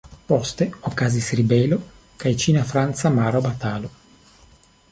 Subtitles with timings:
[0.29, 1.77] Poste okazis ribelo
[2.23, 3.93] kaj ĉina-franca mara batalo.